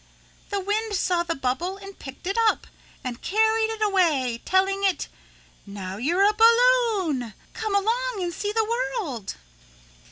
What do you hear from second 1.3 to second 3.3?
bubble and picked it up and